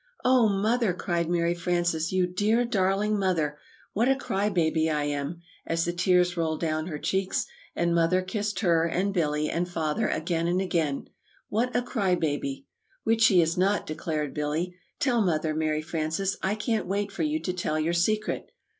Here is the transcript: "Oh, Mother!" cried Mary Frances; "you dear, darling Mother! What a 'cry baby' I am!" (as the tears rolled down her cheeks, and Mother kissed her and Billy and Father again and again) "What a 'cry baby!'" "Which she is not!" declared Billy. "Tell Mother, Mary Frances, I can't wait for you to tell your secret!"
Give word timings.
"Oh, 0.25 0.49
Mother!" 0.49 0.95
cried 0.95 1.29
Mary 1.29 1.53
Frances; 1.53 2.11
"you 2.11 2.25
dear, 2.25 2.65
darling 2.65 3.19
Mother! 3.19 3.59
What 3.93 4.09
a 4.09 4.15
'cry 4.15 4.49
baby' 4.49 4.89
I 4.89 5.03
am!" 5.03 5.43
(as 5.67 5.85
the 5.85 5.93
tears 5.93 6.35
rolled 6.35 6.59
down 6.59 6.87
her 6.87 6.97
cheeks, 6.97 7.45
and 7.75 7.93
Mother 7.93 8.23
kissed 8.23 8.61
her 8.61 8.85
and 8.85 9.13
Billy 9.13 9.47
and 9.47 9.69
Father 9.69 10.07
again 10.07 10.47
and 10.47 10.59
again) 10.59 11.07
"What 11.49 11.75
a 11.75 11.83
'cry 11.83 12.15
baby!'" 12.15 12.65
"Which 13.03 13.21
she 13.21 13.43
is 13.43 13.59
not!" 13.59 13.85
declared 13.85 14.33
Billy. 14.33 14.75
"Tell 14.99 15.21
Mother, 15.21 15.53
Mary 15.53 15.83
Frances, 15.83 16.35
I 16.41 16.55
can't 16.55 16.87
wait 16.87 17.11
for 17.11 17.21
you 17.21 17.39
to 17.39 17.53
tell 17.53 17.79
your 17.79 17.93
secret!" 17.93 18.49